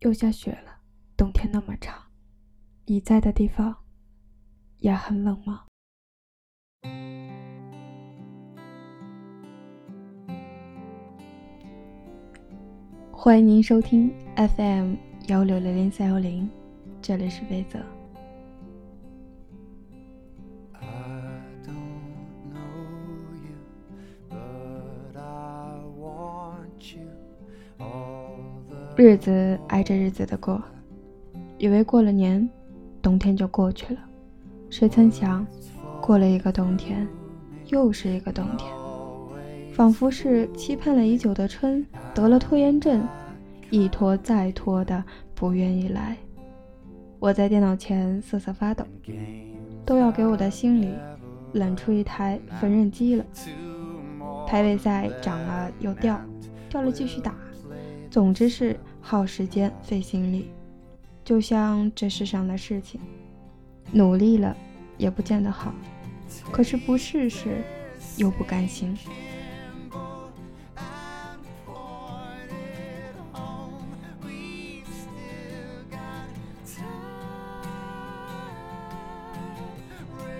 [0.00, 0.80] 又下雪了。
[1.14, 1.94] 冬天那么长，
[2.86, 3.76] 你在的地方
[4.78, 5.64] 也很冷吗？
[13.12, 14.94] 欢迎您收听 FM
[15.26, 16.48] 幺六零零三幺零，
[17.02, 17.78] 这里是微泽。
[28.96, 30.62] 日子挨着日子的过，
[31.56, 32.48] 以为过了年，
[33.00, 34.00] 冬天就过去了。
[34.68, 35.46] 谁曾想，
[36.02, 37.08] 过了一个冬天，
[37.68, 38.70] 又是一个冬天，
[39.72, 41.84] 仿佛是期盼了已久的春
[42.14, 43.02] 得了拖延症，
[43.70, 45.02] 一拖再拖的
[45.34, 46.16] 不愿意来。
[47.18, 48.84] 我在电脑前瑟瑟发抖，
[49.86, 50.94] 都要给我的心里
[51.52, 53.24] 冷出一台缝纫机了。
[54.46, 56.20] 排位赛涨了又掉，
[56.68, 57.34] 掉了继续打，
[58.10, 58.78] 总之是。
[59.02, 60.50] 耗时间费心力，
[61.24, 63.00] 就像这世上的事情，
[63.92, 64.54] 努力了
[64.98, 65.72] 也不见得好，
[66.52, 67.64] 可是不试试
[68.18, 68.94] 又不甘心。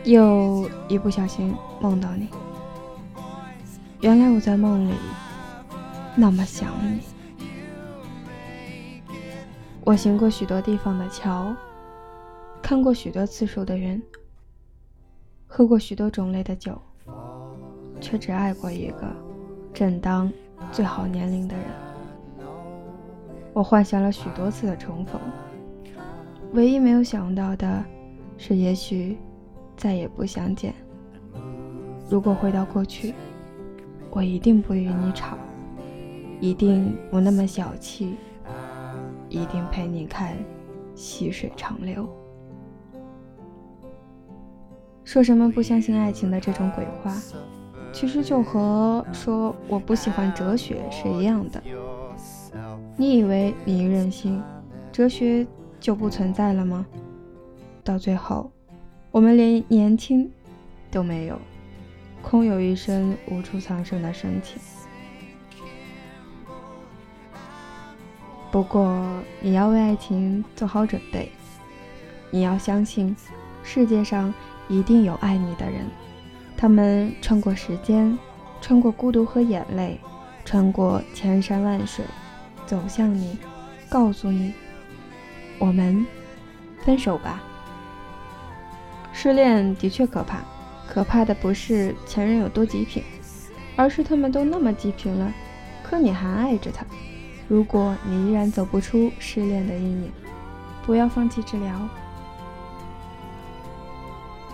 [0.05, 2.28] 又一不小心梦到你，
[4.02, 4.95] 原来我在梦里
[6.14, 7.00] 那么想你。
[9.91, 11.52] 我行过许多地方的桥，
[12.62, 14.00] 看过许多次数的人，
[15.48, 16.80] 喝过许多种类的酒，
[18.00, 19.12] 却只爱过一个
[19.74, 20.33] 正当
[20.70, 21.64] 最好年龄的人。
[23.52, 25.20] 我幻想了许多次的重逢，
[26.52, 27.84] 唯一没有想到的
[28.38, 29.18] 是，也许
[29.77, 30.72] 再也不相见。
[32.08, 33.12] 如果回到过去，
[34.12, 35.36] 我一定不与你吵，
[36.38, 38.14] 一定不那么小气。
[39.31, 40.36] 一定陪你看
[40.95, 42.06] 细水长流。
[45.05, 47.17] 说什么不相信爱情的这种鬼话，
[47.92, 51.63] 其实就和说我不喜欢哲学是一样的。
[52.96, 54.42] 你以为你一任性，
[54.92, 55.47] 哲学
[55.79, 56.85] 就不存在了吗？
[57.83, 58.51] 到最后，
[59.11, 60.30] 我们连年轻
[60.91, 61.39] 都没有，
[62.20, 64.61] 空有一身无处藏身的身体。
[68.50, 69.00] 不过，
[69.40, 71.30] 你要为爱情做好准备。
[72.33, 73.14] 你要相信，
[73.62, 74.34] 世界上
[74.68, 75.86] 一定有爱你的人。
[76.56, 78.18] 他们穿过时间，
[78.61, 80.00] 穿过孤独和眼泪，
[80.44, 82.05] 穿过千山万水，
[82.66, 83.38] 走向你，
[83.88, 84.52] 告诉你：
[85.61, 86.05] 我们
[86.84, 87.40] 分手吧。
[89.12, 90.40] 失恋的确可怕，
[90.88, 93.05] 可怕的不是前任有多极品，
[93.77, 95.32] 而是他们都那么极品了，
[95.84, 96.84] 可你还爱着他。
[97.50, 100.12] 如果你依然走不出失恋的阴影，
[100.86, 101.88] 不要放弃治疗。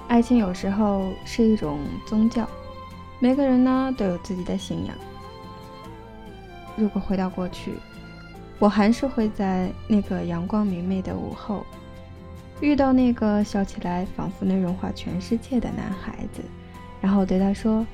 [0.09, 2.49] 爱情有时候是一种宗教，
[3.19, 4.97] 每个人呢都有自己的信仰。
[6.75, 7.75] 如果回到过去，
[8.59, 11.67] 我还是会在那个阳光明媚的午后，
[12.63, 16.41] 遇到那个笑起来仿佛能融化全世界的男孩子，
[17.03, 17.87] 然后对他说：“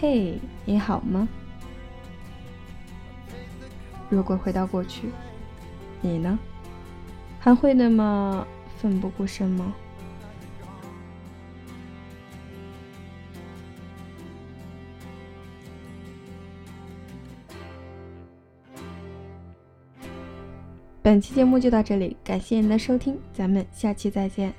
[0.00, 1.28] 嘿，你好吗？”
[4.10, 5.08] 如果回到过去，
[6.00, 6.38] 你呢，
[7.38, 8.46] 还会那么
[8.78, 9.74] 奋不顾身吗？
[21.02, 24.52] 本期节目就到这里，感谢您的收听，咱们下期再见。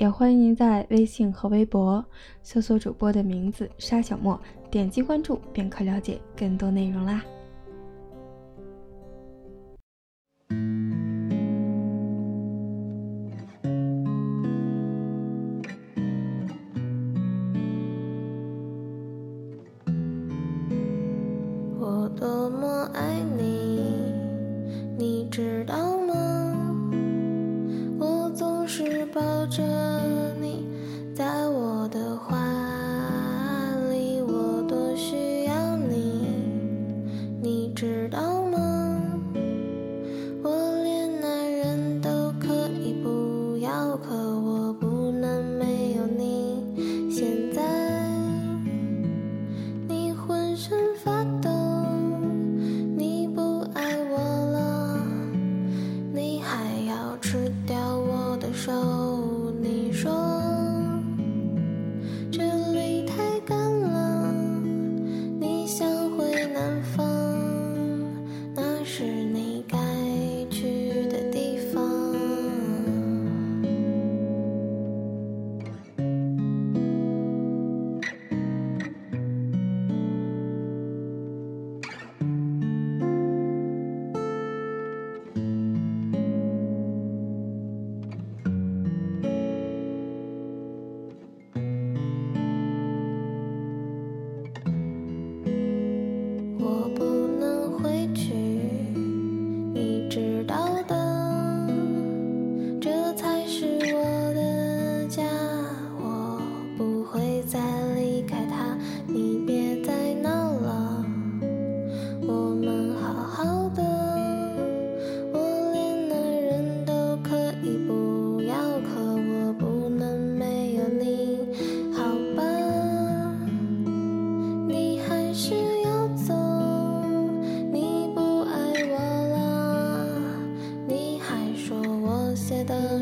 [0.00, 2.02] 也欢迎您在微信和微博
[2.42, 4.40] 搜索主播的名字沙小莫，
[4.70, 7.22] 点击关注便可了解更多内容啦。
[21.78, 23.82] 我多么爱你，
[24.96, 25.99] 你知道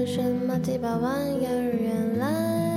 [0.06, 1.72] 什么鸡巴玩意儿？
[1.80, 2.67] 原来。